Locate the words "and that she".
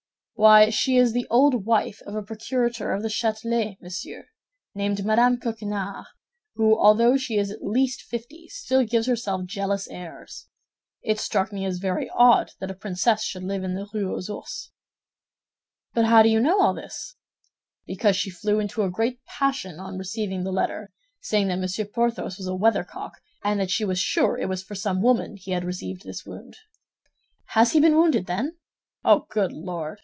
23.43-23.85